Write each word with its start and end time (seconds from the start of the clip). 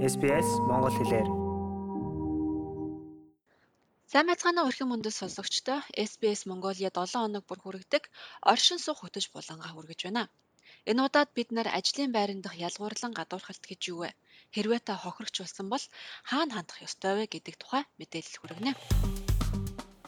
SBS 0.00 0.48
Монгол 0.64 0.96
хэлээр. 0.96 1.28
Сайн 4.08 4.26
байцгаана 4.32 4.64
уу 4.64 4.72
эрхэм 4.72 4.88
мөндөд 4.88 5.12
сонсогчдоо. 5.12 5.84
SBS 5.92 6.48
Mongolia 6.48 6.88
7 6.88 7.20
хоног 7.20 7.44
бүр 7.44 7.60
хүргэдэг 7.60 8.08
оршин 8.40 8.80
суух 8.80 9.04
хөтөж 9.04 9.28
булангаа 9.28 9.76
хүргэж 9.76 10.00
байна. 10.08 10.32
Энэ 10.88 11.04
удаад 11.04 11.28
бид 11.36 11.52
нар 11.52 11.68
ажлын 11.68 12.16
байран 12.16 12.40
дах 12.40 12.56
ялгуурлан 12.56 13.12
гадуурхалт 13.12 13.60
гэж 13.60 13.80
юу 13.92 14.08
вэ? 14.08 14.10
Хэрвээ 14.56 14.80
та 14.88 14.96
хохирогч 14.96 15.36
болсон 15.44 15.68
бол 15.68 15.84
хаана 16.24 16.56
хандах 16.56 16.80
ёстой 16.80 17.12
вэ 17.20 17.24
гэдэг 17.28 17.54
тухай 17.60 17.84
мэдээлэл 18.00 18.40
хүргэнэ. 18.40 18.72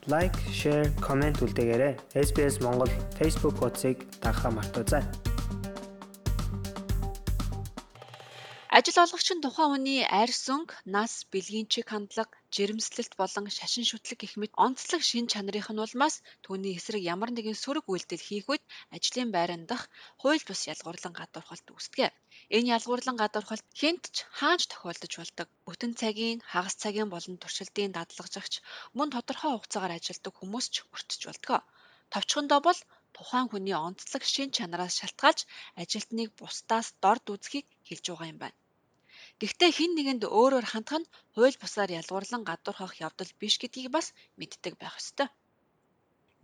Лайк, 0.09 0.32
share, 0.56 0.88
comment 1.04 1.36
үлдээгээрэй. 1.45 1.95
SBS 2.16 2.64
Монгол 2.64 2.93
Facebook 3.20 3.61
хуудсыг 3.61 4.09
дагахаа 4.24 4.56
мартаоцай. 4.56 5.04
Ажил 8.79 8.99
олгогч 9.04 9.29
нь 9.36 9.44
тухайн 9.44 9.71
хүний 9.72 10.00
арьс 10.21 10.44
өнгө, 10.54 10.81
нас, 10.96 11.12
бэлгийн 11.32 11.68
чиг 11.72 11.86
хандлага, 11.93 12.32
жирэмслэлт 12.54 13.12
болон 13.21 13.45
шашин 13.58 13.85
шүтлэг 13.90 14.18
гэх 14.25 14.35
мэт 14.40 14.53
онцлог 14.67 15.03
шин 15.04 15.26
чанарын 15.32 15.76
нь 15.76 15.82
улмаас 15.85 16.14
түүний 16.45 16.72
эсрэг 16.81 17.03
ямар 17.14 17.31
нэгэн 17.36 17.53
сөрөг 17.62 17.85
үйлдэл 17.93 18.26
хийх 18.29 18.46
үед 18.48 18.64
ажлын 18.96 19.29
байран 19.36 19.62
дах 19.68 19.82
хууль 20.21 20.40
бус 20.48 20.61
ялгуурлан 20.72 21.12
гадуурхалт 21.21 21.67
үүсдэг. 21.68 22.17
Энэ 22.57 22.72
ялгуурлан 22.76 23.17
гадуурхалт 23.21 23.67
хинт 23.76 24.04
ч 24.14 24.17
хаанч 24.39 24.62
тохиолдож 24.73 25.12
болдог. 25.20 25.48
Бүтэн 25.68 25.93
цагийн, 26.00 26.39
хагас 26.53 26.76
цагийн 26.82 27.12
болон 27.12 27.36
туршилтын 27.36 27.93
дадлагжагч 27.93 28.54
мөн 28.96 29.12
тодорхой 29.12 29.53
хугацаагаар 29.53 29.96
ажилладаг 30.00 30.32
хүмүүс 30.36 30.67
ч 30.73 30.76
өртөж 30.95 31.20
болдог. 31.29 31.61
Товчхондоо 32.12 32.61
бол 32.64 32.81
тухайн 33.17 33.47
хүний 33.53 33.77
онцлог 33.77 34.23
шин 34.33 34.48
чанараас 34.56 34.97
шалтгаалж 35.00 35.41
ажилтныг 35.83 36.28
бусдаас 36.41 36.86
дорд 37.05 37.25
үзхийг 37.34 37.67
хэлж 37.89 38.06
байгаа 38.09 38.33
юм 38.33 38.41
байна. 38.41 38.61
Гэхдээ 39.43 39.71
хэн 39.77 39.93
нэгэнд 39.98 40.23
өөрөөр 40.39 40.67
хандах 40.71 40.98
нь 41.03 41.11
хууль 41.35 41.59
бусаар 41.62 41.91
ялгуурлан 42.01 42.43
гадуурхах 42.51 42.95
явдал 43.07 43.31
биш 43.41 43.55
гэдгийг 43.59 43.91
бас 43.97 44.07
мэддэг 44.39 44.75
байх 44.79 44.95
ёстой. 45.03 45.29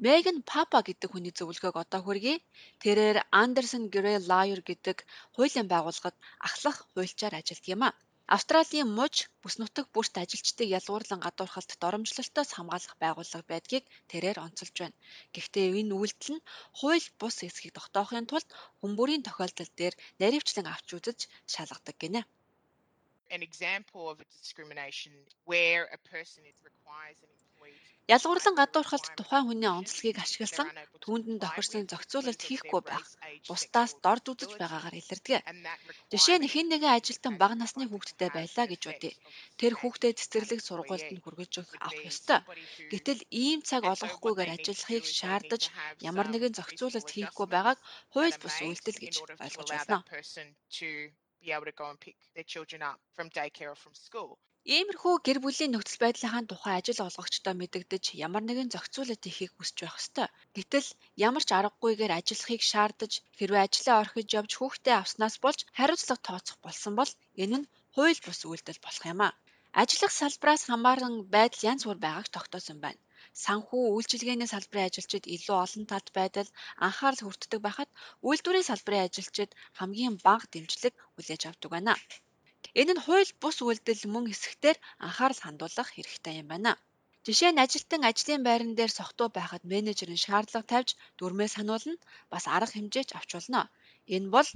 Меган 0.05 0.39
Папа 0.53 0.79
гэдэг 0.89 1.09
хүний 1.11 1.35
зөвлөгөөг 1.39 1.77
одоо 1.85 2.01
хүргэе. 2.03 2.43
Тэрээр 2.83 3.19
Андерсон 3.43 3.85
Грей 3.95 4.19
Лайер 4.31 4.61
гэдэг 4.67 4.97
хуулийн 5.35 5.71
байгууллагад 5.71 6.17
ахлах 6.49 6.77
хуульчаар 6.91 7.35
ажилладаг 7.39 7.67
юм 7.75 7.83
а. 7.87 7.91
Австралийн 8.35 8.91
муж 8.99 9.15
бүс 9.43 9.55
нутаг 9.62 9.87
бүрт 9.95 10.15
ажилчдыг 10.23 10.69
ялгуурлан 10.79 11.21
гадуурхалт 11.23 11.71
доромжлолтоос 11.83 12.51
хамгаалах 12.55 12.95
байгууллага 13.03 13.47
байдгийг 13.53 13.85
тэрээр 14.11 14.39
онцолж 14.47 14.75
байна. 14.83 14.99
Гэхдээ 15.35 15.67
энэ 15.81 15.95
үйлдэл 16.01 16.31
нь 16.35 16.47
хууль 16.79 17.07
бус 17.21 17.37
эсхийг 17.47 17.73
тогтоохын 17.79 18.27
тулд 18.31 18.49
хүмүүрийн 18.83 19.23
тохиолдол 19.27 19.71
дээр 19.79 19.95
наривчлан 20.21 20.67
авч 20.75 20.89
үзэж 20.99 21.19
шалгадаг 21.53 21.99
гинэ 22.03 22.23
an 23.31 23.43
example 23.43 24.03
of 24.12 24.17
a 24.21 24.27
discrimination 24.41 25.12
where 25.45 25.84
a 25.97 25.98
person 26.15 26.43
is 26.51 26.57
requires 26.71 27.19
an 27.25 27.31
Ялгуурлан 28.15 28.55
гадуурхалд 28.61 29.07
тухайн 29.19 29.45
хүний 29.47 29.71
онцлогийг 29.79 30.17
ашигласан 30.25 30.69
түүнд 31.03 31.27
нь 31.33 31.43
тохирсон 31.45 31.84
зохицуулалт 31.93 32.43
хийхгүй 32.45 32.81
байх, 32.91 33.06
бусдаас 33.49 33.93
дорд 34.05 34.25
үзэж 34.33 34.53
байгаагаар 34.56 34.97
илэрдэг. 35.01 35.43
Жишээ 36.12 36.39
нь 36.41 36.51
хэн 36.53 36.67
нэгэн 36.71 36.97
ажилтан 36.97 37.34
бага 37.43 37.56
насны 37.59 37.84
хүүхэдтэй 37.89 38.31
байлаа 38.33 38.67
гэж 38.69 38.83
бодъё. 38.87 39.12
Тэр 39.61 39.73
хүүхдээ 39.77 40.12
цэцэрлэг 40.19 40.61
сургуульд 40.65 41.09
нь 41.12 41.23
хүргэж 41.23 41.53
авах 41.87 42.01
ёстой. 42.11 42.41
Гэтэл 42.93 43.21
ийм 43.45 43.61
цаг 43.69 43.83
олгохгүйгээр 43.93 44.55
ажиллахыг 44.56 45.05
шаардаж 45.19 45.62
ямар 46.11 46.27
нэгэн 46.31 46.56
зохицуулалт 46.59 47.11
хийхгүй 47.12 47.47
байгааг 47.51 47.79
хууль 48.12 48.41
бус 48.43 48.56
үйлдэл 48.67 49.03
гэж 49.05 49.15
ойлгож 49.45 49.69
байна 49.75 49.97
be 51.42 51.53
able 51.53 51.69
to 51.70 51.77
go 51.81 51.86
and 51.91 52.00
pick 52.00 52.17
their 52.34 52.48
children 52.53 52.81
up 52.83 52.98
from 53.14 53.27
daycare 53.31 53.70
or 53.72 53.78
from 53.84 53.94
school. 53.94 54.39
Иймэрхүү 54.77 55.14
гэр 55.27 55.39
бүлийн 55.41 55.72
нөхцөл 55.72 56.03
байдлынхаа 56.03 56.42
тухай 56.50 56.75
ажил 56.77 57.00
олгогчдоо 57.09 57.54
мэдэгдэж 57.56 58.04
ямар 58.26 58.43
нэгэн 58.44 58.72
зохицуулалт 58.75 59.25
хийхийг 59.25 59.53
хүсэж 59.56 59.78
байх 59.81 59.97
ёстой. 60.00 60.28
Гэтэл 60.56 60.88
ямар 61.28 61.44
ч 61.48 61.50
аргагүйгээр 61.59 62.12
ажиллахыг 62.19 62.62
шаардаж 62.71 63.12
хэрвээ 63.38 63.65
ажлаа 63.65 63.97
орхиж 64.03 64.28
явж 64.41 64.53
хүүхдээ 64.56 64.97
авснаас 64.98 65.37
болж 65.44 65.60
хариуцлага 65.78 66.27
тооцох 66.27 66.59
болсон 66.66 66.93
бол 67.00 67.10
энэ 67.43 67.56
нь 67.60 67.71
хууль 67.94 68.21
бус 68.27 68.41
үйлдэл 68.50 68.84
болох 68.84 69.04
юм 69.12 69.21
а. 69.27 69.37
Ажиллах 69.81 70.12
салбараас 70.21 70.62
хамааран 70.69 71.15
байдал 71.34 71.66
янз 71.71 71.82
бүр 71.87 71.98
байгааг 72.04 72.28
тогтоосон 72.34 72.78
байна 72.84 73.00
санхүү 73.44 73.84
үйлчилгээний 73.97 74.49
салбарын 74.50 74.89
ажилчид 74.89 75.25
илүү 75.34 75.56
олон 75.65 75.84
талд 75.91 76.09
байдал 76.19 76.49
анхаарал 76.87 77.22
хүртдэг 77.25 77.61
байхад 77.66 77.91
үйлдвэрийн 78.28 78.69
салбарын 78.71 79.06
ажилчид 79.09 79.50
хамгийн 79.78 80.15
бага 80.27 80.47
дэмжлэг 80.53 80.94
хүлээж 81.15 81.43
авдаг 81.47 81.71
байна. 81.75 81.94
Энэ 82.81 82.93
нь 82.94 83.05
хууль 83.05 83.33
бус 83.43 83.56
үйлдэл 83.66 84.03
мөн 84.12 84.25
хэсэгтэр 84.31 84.77
анхаарал 85.06 85.41
хандуулах 85.43 85.89
хэрэгтэй 85.93 86.34
юм 86.43 86.49
байна. 86.53 86.72
Жишээ 87.27 87.50
нь 87.53 87.62
ажилтан 87.65 88.03
ажлын 88.11 88.43
байран 88.49 88.72
дээр 88.78 88.93
сохтуу 88.99 89.28
байхад 89.37 89.62
менежер 89.72 90.10
нь 90.12 90.25
шаардлага 90.25 90.71
тавьж 90.72 90.91
дүрмээ 91.19 91.49
сануулна 91.56 91.95
бас 92.33 92.45
арга 92.56 92.75
хэмжээч 92.75 93.10
авч 93.19 93.31
болно. 93.37 93.60
Энэ 94.15 94.28
бол 94.34 94.49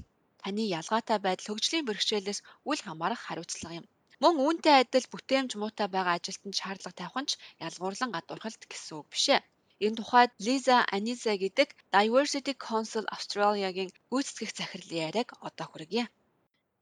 таны 0.42 0.62
ялгаатай 0.78 1.18
байдал 1.22 1.48
хөгжлийн 1.48 1.86
бэрхшээлээс 1.86 2.40
үл 2.70 2.80
хамаарах 2.86 3.22
хариуцлага 3.24 3.74
юм. 3.80 3.86
Мөн 4.22 4.36
үүнтэй 4.46 4.76
адил 4.82 5.06
бүтээмж 5.12 5.50
муутай 5.58 5.88
байгаа 5.90 6.14
ажилтнанд 6.16 6.58
шаардлага 6.60 6.98
тавих 6.98 7.16
нь 7.22 7.28
ч 7.30 7.32
ялгуурлан 7.66 8.10
гадуурхалт 8.14 8.62
гэсэн 8.70 8.94
үг 9.00 9.06
биш 9.12 9.26
ээ. 9.34 9.42
Энэ 9.84 9.98
тухайд 9.98 10.30
Лиза 10.46 10.76
Аниза 10.96 11.34
гэдэг 11.42 11.68
Diversity 11.94 12.54
Council 12.68 13.04
Australia-гийн 13.16 13.90
гүйцэтгэх 14.10 14.50
захирлын 14.58 15.02
яриаг 15.08 15.28
одоо 15.48 15.66
хүргье. 15.68 16.04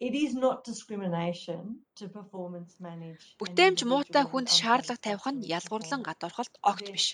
It 0.07 0.15
is 0.25 0.33
not 0.45 0.59
discrimination 0.71 1.61
to 1.99 2.05
performance 2.19 2.73
manage. 2.87 3.25
Бүтээмж 3.41 3.79
муутай 3.89 4.25
хүнд 4.29 4.49
шаардлага 4.59 5.05
тавих 5.07 5.27
нь 5.33 5.47
ялгуурлан 5.59 6.03
гадуурхалт 6.09 6.55
огт 6.71 6.87
биш. 6.95 7.07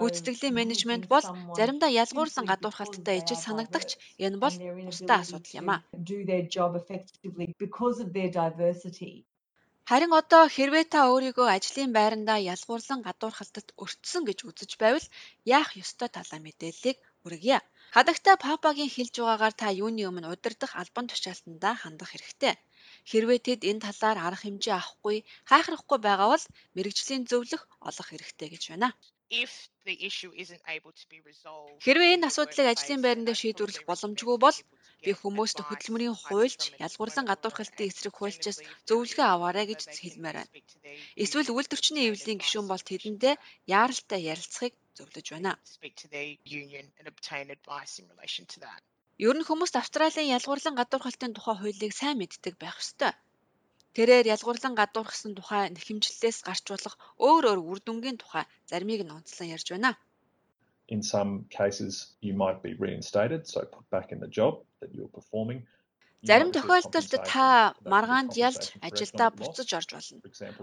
Гүйцэтгэлийн 0.00 0.56
менежмент 0.60 1.04
бол 1.12 1.26
заримдаа 1.56 1.90
ялгуурлан 2.02 2.46
гадуурхалттай 2.50 3.16
ижил 3.20 3.40
санагдагч 3.46 3.90
энэ 4.26 4.36
бол 4.44 4.56
бусдаа 4.86 5.18
асуудал 5.20 5.56
юм 5.60 5.68
а. 5.74 5.76
Харин 9.92 10.12
одоо 10.20 10.44
хэрвээ 10.56 10.84
та 10.94 11.00
өөрийгөө 11.12 11.48
ажлын 11.56 11.90
байрандаа 11.98 12.38
ялгуурлан 12.54 13.00
гадуурхалтад 13.06 13.66
өртсөн 13.82 14.22
гэж 14.28 14.38
үзэж 14.48 14.70
байвал 14.82 15.06
яах 15.56 15.70
ёстой 15.82 16.08
талаа 16.16 16.40
мэдээллийг 16.46 16.96
хүргье. 17.22 17.58
Хадагтай 17.94 18.36
Папагийн 18.46 18.94
хэлж 18.96 19.14
байгаагаар 19.20 19.54
та 19.60 19.68
юуны 19.84 20.02
өмнө 20.08 20.32
удирдах 20.34 20.72
албан 20.80 21.06
тушаалтандаа 21.12 21.74
хандах 21.82 22.10
хэрэгтэй. 22.12 22.54
Хэрвээ 23.10 23.38
тэд 23.46 23.60
энэ 23.70 23.84
талаар 23.86 24.18
арга 24.26 24.42
хэмжээ 24.42 24.74
авахгүй, 24.80 25.16
хайхрахгүй 25.50 25.98
байгаа 26.06 26.28
бол 26.32 26.44
мэрэгжлийн 26.74 27.22
зөвлөх 27.30 27.62
олох 27.88 28.08
хэрэгтэй 28.08 28.48
гэж 28.52 28.62
байна. 28.72 28.88
Хэрвээ 31.84 32.10
энэ 32.14 32.26
асуудлыг 32.28 32.66
ажлын 32.72 33.00
байранд 33.02 33.30
шийдвэрлэх 33.40 33.84
боломжгүй 33.88 34.36
бол 34.44 34.58
би 35.04 35.10
хүмүүст 35.20 35.58
хөдөлмөрийн 35.64 36.16
хуульч, 36.24 36.60
ялгуурлан 36.86 37.26
гадуурхалтын 37.28 37.88
эсрэг 37.90 38.14
хуульчаас 38.16 38.58
зөвлөгөө 38.88 39.26
аваарай 39.34 39.66
гэж 39.68 39.80
хэлмээр 40.02 40.36
байна. 40.38 40.52
Эсвэл 41.22 41.50
үйлдвэрчний 41.56 42.06
эвлэлийн 42.08 42.40
гишүүн 42.40 42.66
бол 42.70 42.82
тэдэндээ 42.90 43.34
яаралтай 43.78 44.20
ярилцахыг 44.32 44.74
зөвлөж 44.96 45.26
байна. 45.34 45.52
Ер 49.26 49.36
нь 49.38 49.46
хүмүүст 49.48 49.76
Австралийн 49.80 50.32
ялгуурлан 50.36 50.74
гадуурхалтын 50.78 51.32
тухай 51.34 51.56
хуулийг 51.58 51.92
сайн 51.96 52.16
мэддэг 52.18 52.54
байх 52.62 52.76
ёстой. 52.84 53.12
Тэрээр 53.96 54.26
ялгуурлан 54.34 54.74
гадуурхсан 54.80 55.32
тухай 55.36 55.68
нэхэмжлэлээс 55.68 56.38
гарч 56.48 56.64
болох 56.72 56.94
өөр 57.28 57.44
өөр 57.50 57.60
үр 57.70 57.78
дүнгийн 57.84 58.16
тухай 58.20 58.44
заримыг 58.70 59.00
нь 59.04 59.14
онцлон 59.16 59.52
ярьж 59.56 59.68
байна. 59.72 59.92
In 60.94 61.00
some 61.02 61.32
cases 61.58 61.92
you 62.26 62.32
might 62.42 62.60
be 62.66 62.72
reinstated 62.84 63.42
so 63.52 63.58
put 63.74 63.86
back 63.94 64.08
in 64.14 64.18
the 64.24 64.32
job 64.38 64.54
that 64.80 64.90
you're 64.94 65.14
performing 65.18 65.60
Зарим 66.28 66.50
тохиолдолд 66.54 67.12
та 67.32 67.46
маргаанд 67.92 68.32
ялж 68.48 68.62
ажилдаа 68.86 69.28
буцаж 69.38 69.68
орж 69.78 69.90
болно. 69.94 70.18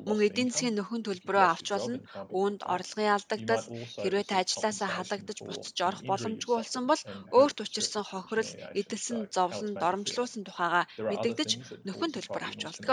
Мөн 0.07 0.19
эдийн 0.27 0.49
засгийн 0.51 0.75
нөхөн 0.77 1.03
төлбөрөө 1.03 1.45
авч 1.51 1.67
болно. 1.73 1.97
Үүнд 2.39 2.61
орлогын 2.73 3.15
алдагдал, 3.15 3.65
хэрвээ 4.01 4.25
та 4.29 4.35
ажлаасаа 4.43 4.89
халагдаж 4.95 5.37
буцаж 5.47 5.77
орох 5.87 6.01
боломжгүй 6.09 6.55
болсон 6.59 6.83
бол 6.87 7.01
өөрт 7.39 7.57
учирсан 7.63 8.03
хохирол, 8.07 8.51
эдэлсэн 8.79 9.19
зовлон, 9.35 9.71
доромжлуулсан 9.81 10.43
тухайга 10.47 10.81
мэдэгдэж 11.09 11.49
нөхөн 11.87 12.11
төлбөр 12.15 12.43
авч 12.47 12.61
болдог. 12.65 12.91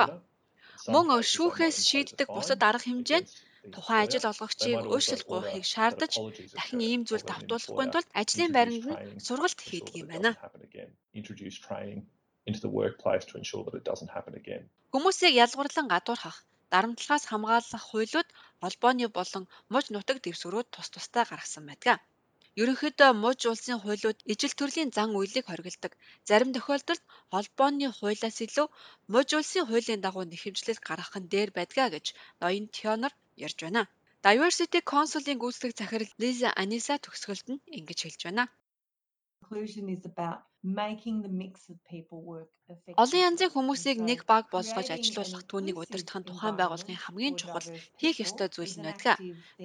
Мөн 0.93 1.07
шүүхээс 1.33 1.79
шийддэг 1.89 2.29
бусад 2.35 2.61
арга 2.69 2.87
хэмжээ 2.87 3.21
нь 3.23 3.31
тухайн 3.75 4.03
ажил 4.05 4.31
олгогчийг 4.31 4.81
өөрчлөлт 4.91 5.27
гуйхыг 5.31 5.65
шаардаж 5.73 6.13
дахин 6.57 6.81
ийм 6.91 7.03
зүйл 7.09 7.25
давтуулахгүй 7.31 7.87
тулд 7.91 8.09
ажлын 8.21 8.51
байранд 8.55 8.85
нь 8.91 9.01
сургалт 9.27 9.61
хийдэг 9.69 9.95
юм 10.03 10.09
байна 10.13 10.31
into 12.49 12.61
the 12.61 12.75
workplace 12.81 13.25
to 13.27 13.39
ensure 13.41 13.63
that 13.65 13.75
it 13.81 13.85
doesn't 13.91 14.13
happen 14.17 14.35
again. 14.43 14.63
Хүмүүсийг 14.95 15.35
ялгуурлан 15.45 15.87
гадуурхах, 15.93 16.37
дарамтлахаас 16.73 17.25
хамгаалах 17.31 17.85
хуулиуд 17.91 18.29
холбооны 18.63 19.07
болон 19.19 19.45
муж 19.73 19.85
нутаг 19.95 20.17
дэвсгэрүүд 20.25 20.69
тус 20.75 20.89
тустай 20.95 21.25
гаргасан 21.31 21.65
байдаг. 21.71 21.99
Ерөнхийдөө 22.61 23.11
муж 23.25 23.39
улсын 23.53 23.79
хуулиуд 23.83 24.19
ижил 24.33 24.55
төрлийн 24.59 24.91
зан 24.97 25.11
үйлийг 25.19 25.47
хориглодог. 25.49 25.93
Зарим 26.29 26.51
тохиолдолд 26.57 27.03
холбооны 27.33 27.87
хуулиас 27.99 28.39
илүү 28.47 28.67
муж 29.13 29.29
улсын 29.39 29.65
хуулийн 29.69 30.01
дагуу 30.03 30.25
нэхэмжлэл 30.29 30.81
гаргах 30.89 31.15
нь 31.21 31.31
дээр 31.33 31.51
байдгаа 31.59 31.89
гэж 31.95 32.07
ноён 32.41 32.67
Тёнор 32.77 33.13
ярьж 33.47 33.59
байна. 33.65 33.83
Diversity 34.25 34.81
Council-ийн 34.93 35.39
гүйцэтгэх 35.43 35.77
захирал 35.79 36.13
Лиза 36.23 36.49
Аниса 36.63 36.95
төгсгөлд 37.05 37.47
нь 37.53 37.63
ингэж 37.79 37.99
хэлж 38.03 38.21
байна. 38.27 38.45
Inclusion 39.43 39.87
is 39.95 40.03
about 40.13 40.39
making 40.67 41.23
the 41.23 41.29
mix 41.29 41.69
of 41.71 41.77
people 41.89 42.21
work 42.33 42.51
effectively. 42.69 42.99
Олон 43.03 43.21
янзын 43.29 43.51
хүмүүсийг 43.55 43.99
нэг 44.09 44.21
баг 44.31 44.45
болгож 44.55 44.89
ажилуулах 44.97 45.43
түүнийг 45.51 45.77
удирдах 45.83 46.19
нь 46.19 46.29
тухайн 46.29 46.57
байгууллагын 46.59 47.03
хамгийн 47.05 47.37
чухал 47.41 47.69
хийх 48.01 48.17
ёстой 48.27 48.49
зүйл 48.51 48.75
нь 48.79 48.87
байдаг. 48.87 49.17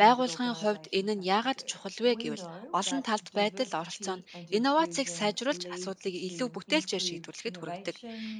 Байгууллагын 0.01 0.55
хувьд 0.61 0.85
энэ 0.97 1.13
нь 1.17 1.25
яагаад 1.37 1.59
чухал 1.69 1.97
вэ 2.03 2.11
гэвэл 2.21 2.45
олон 2.79 3.01
талт 3.07 3.27
байдал 3.37 3.71
оролцоо 3.81 4.15
нь 4.17 4.25
инновацийг 4.57 5.07
сайжруулж 5.17 5.63
асуудлыг 5.75 6.15
илүү 6.27 6.47
бүтээлчээр 6.53 7.03
шийдвэрлэхэд 7.07 7.55
хүргэдэг. 7.57 7.97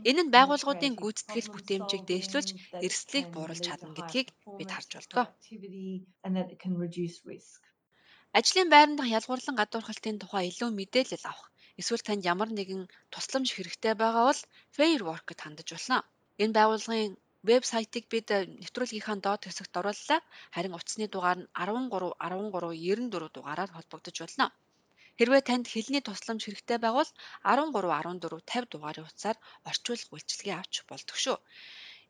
Энэ 0.10 0.22
нь 0.25 0.34
байгууллагуудын 0.36 0.94
гүйцэтгэл 1.02 1.54
бүтээмжийг 1.54 2.04
дээшлүүлж 2.10 2.50
эрсдлийг 2.86 3.25
бууруулж 3.34 3.63
чадна 3.68 3.90
гэдгийг 3.98 4.28
бид 4.58 4.69
харж 4.72 4.90
risk. 7.31 7.62
Ажлын 8.40 8.69
байран 8.74 8.96
дахь 8.98 9.13
ялгуурлан 9.18 9.56
гадуурхалтын 9.60 10.18
тухай 10.22 10.44
илүү 10.48 10.69
мэдээлэл 10.80 11.28
авах 11.30 11.48
эсвэл 11.80 12.04
танд 12.08 12.24
ямар 12.34 12.50
нэгэн 12.58 12.82
тусламж 13.14 13.50
хэрэгтэй 13.54 13.94
байгаа 14.02 14.24
бол 14.30 14.42
Fair 14.76 15.02
Work-д 15.08 15.40
хандаж 15.44 15.68
болно. 15.74 15.98
Энэ 16.44 16.56
байгууллагын 16.58 17.14
вебсайтыг 17.50 18.06
бид 18.14 18.28
нэвтрүүлгийнхаа 18.62 19.18
доод 19.26 19.42
хэсэгт 19.46 19.74
орууллаа. 19.80 20.20
Харин 20.56 20.78
утасны 20.78 21.06
дугаар 21.10 21.40
нь 21.42 21.50
13 21.58 21.90
13 21.90 22.52
94 22.52 23.36
дугаараар 23.36 23.72
холбогдож 23.74 24.18
болно. 24.22 24.46
Хэрвээ 25.18 25.42
танд 25.50 25.66
хэлний 25.74 26.04
тусламж 26.06 26.42
хэрэгтэй 26.46 26.78
байвал 26.82 27.10
13 27.44 27.74
14 27.74 28.42
50 28.42 28.74
дугаарын 28.74 29.08
утсаар 29.10 29.38
орчуулга 29.70 30.14
үйлчилгээ 30.14 30.56
авч 30.58 30.74
болдог 30.90 31.18
шүү. 31.24 31.38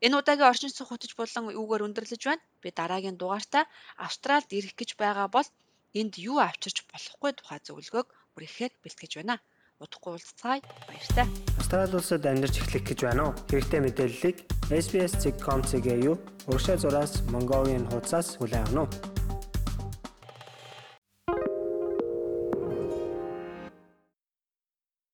Энэ 0.04 0.18
удаагийн 0.20 0.50
орчин 0.52 0.72
суух 0.74 0.90
хөтөч 0.90 1.12
болон 1.20 1.44
үүгээр 1.60 1.84
өндөрлөж 1.86 2.22
байна. 2.26 2.44
Би 2.62 2.68
дараагийн 2.78 3.16
дугаартаа 3.18 3.64
Австралид 4.06 4.50
ирэх 4.58 4.74
гэж 4.80 4.90
байгаа 5.02 5.28
бол 5.36 5.48
энд 6.00 6.14
юу 6.28 6.38
авчирч 6.48 6.78
болохгүй 6.90 7.30
тухай 7.38 7.58
зөвлөгөөг 7.66 8.08
ихээр 8.46 8.72
бэлтгэж 8.82 9.12
байна. 9.18 9.36
Удахгүй 9.82 10.14
уулзцаая. 10.14 10.62
Баяртай. 10.86 11.26
Австрали 11.58 11.96
улсад 11.98 12.22
амьдарч 12.22 12.62
эхлэх 12.62 12.86
гэж 12.86 12.98
байна 13.02 13.22
уу? 13.26 13.38
Хэрэгтэй 13.50 13.80
мэдээллийг 13.82 14.36
SBS.com.cg 14.70 15.88
юу? 16.06 16.22
Урагшаа 16.46 16.78
зураас 16.78 17.26
Mongolian 17.34 17.90
хуудасаас 17.90 18.38
хүлээн 18.38 18.62
авах 18.78 18.94
нь. 18.94 19.11